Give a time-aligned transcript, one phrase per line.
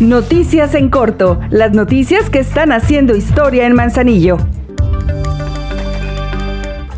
[0.00, 4.36] Noticias en corto, las noticias que están haciendo historia en Manzanillo.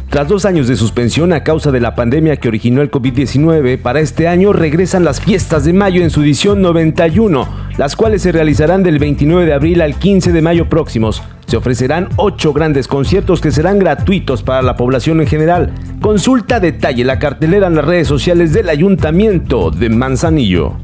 [0.08, 4.00] Tras dos años de suspensión a causa de la pandemia que originó el COVID-19, para
[4.00, 8.84] este año regresan las fiestas de mayo en su edición 91, las cuales se realizarán
[8.84, 11.22] del 29 de abril al 15 de mayo próximos.
[11.46, 15.74] Se ofrecerán ocho grandes conciertos que serán gratuitos para la población en general.
[16.00, 20.76] Consulta detalle la cartelera en las redes sociales del Ayuntamiento de Manzanillo.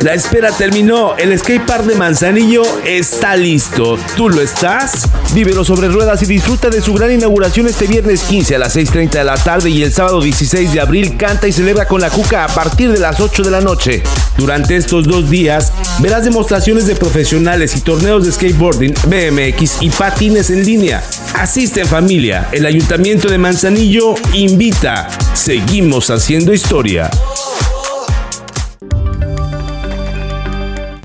[0.00, 1.14] La espera terminó.
[1.18, 3.98] El skate park de Manzanillo está listo.
[4.16, 5.06] ¿Tú lo estás?
[5.34, 9.10] Vívelo sobre ruedas y disfruta de su gran inauguración este viernes 15 a las 6.30
[9.10, 12.44] de la tarde y el sábado 16 de abril canta y celebra con la Cuca
[12.44, 14.02] a partir de las 8 de la noche.
[14.38, 20.48] Durante estos dos días verás demostraciones de profesionales y torneos de skateboarding, BMX y patines
[20.48, 21.04] en línea.
[21.34, 22.48] Asiste en familia.
[22.52, 25.08] El Ayuntamiento de Manzanillo invita.
[25.34, 27.10] Seguimos haciendo historia.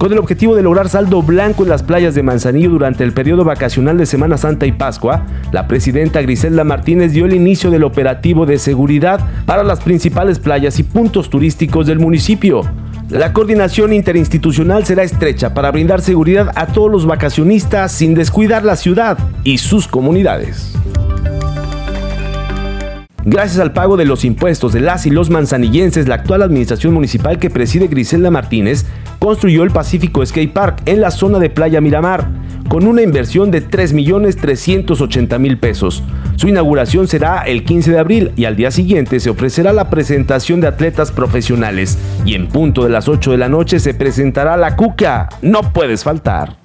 [0.06, 3.44] Con el objetivo de lograr saldo blanco en las playas de Manzanillo durante el periodo
[3.44, 8.45] vacacional de Semana Santa y Pascua, la presidenta Griselda Martínez dio el inicio del operativo
[8.45, 12.61] de seguridad para las principales playas y puntos turísticos del municipio.
[13.09, 18.76] La coordinación interinstitucional será estrecha para brindar seguridad a todos los vacacionistas sin descuidar la
[18.76, 20.76] ciudad y sus comunidades.
[23.27, 27.39] Gracias al pago de los impuestos de las y los manzanillenses, la actual administración municipal
[27.39, 28.85] que preside Griselda Martínez
[29.17, 32.29] construyó el Pacífico Skate Park en la zona de Playa Miramar,
[32.69, 36.03] con una inversión de 3.380.000 pesos.
[36.35, 40.61] Su inauguración será el 15 de abril y al día siguiente se ofrecerá la presentación
[40.61, 41.97] de atletas profesionales.
[42.25, 45.29] Y en punto de las 8 de la noche se presentará la Cuca.
[45.41, 46.64] No puedes faltar.